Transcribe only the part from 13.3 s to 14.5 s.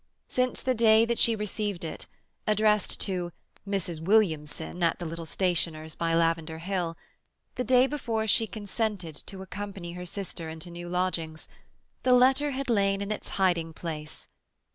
hiding place.